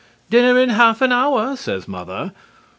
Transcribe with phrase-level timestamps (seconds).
[0.31, 2.31] "Dinner in half an hour," says Mother.